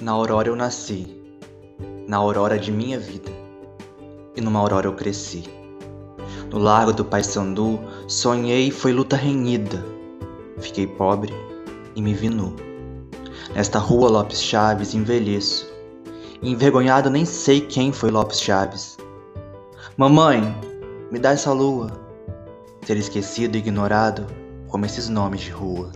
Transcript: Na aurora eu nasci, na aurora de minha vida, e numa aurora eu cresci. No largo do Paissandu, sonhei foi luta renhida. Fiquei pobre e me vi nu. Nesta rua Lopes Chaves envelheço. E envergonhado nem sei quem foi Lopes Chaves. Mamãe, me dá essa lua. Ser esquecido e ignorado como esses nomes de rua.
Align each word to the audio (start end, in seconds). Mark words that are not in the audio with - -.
Na 0.00 0.12
aurora 0.12 0.46
eu 0.46 0.54
nasci, 0.54 1.08
na 2.06 2.18
aurora 2.18 2.56
de 2.56 2.70
minha 2.70 3.00
vida, 3.00 3.32
e 4.36 4.40
numa 4.40 4.60
aurora 4.60 4.86
eu 4.86 4.94
cresci. 4.94 5.42
No 6.52 6.58
largo 6.58 6.92
do 6.92 7.04
Paissandu, 7.04 7.80
sonhei 8.06 8.70
foi 8.70 8.92
luta 8.92 9.16
renhida. 9.16 9.84
Fiquei 10.58 10.86
pobre 10.86 11.34
e 11.96 12.00
me 12.00 12.14
vi 12.14 12.28
nu. 12.28 12.54
Nesta 13.52 13.80
rua 13.80 14.08
Lopes 14.08 14.40
Chaves 14.40 14.94
envelheço. 14.94 15.68
E 16.40 16.48
envergonhado 16.48 17.10
nem 17.10 17.24
sei 17.24 17.60
quem 17.60 17.92
foi 17.92 18.12
Lopes 18.12 18.40
Chaves. 18.40 18.96
Mamãe, 19.96 20.40
me 21.10 21.18
dá 21.18 21.32
essa 21.32 21.52
lua. 21.52 21.90
Ser 22.86 22.96
esquecido 22.96 23.56
e 23.56 23.58
ignorado 23.58 24.24
como 24.68 24.86
esses 24.86 25.08
nomes 25.08 25.40
de 25.40 25.50
rua. 25.50 25.90